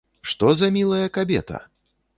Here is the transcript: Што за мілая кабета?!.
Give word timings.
Што 0.29 0.47
за 0.61 0.71
мілая 0.79 1.05
кабета?!. 1.19 1.65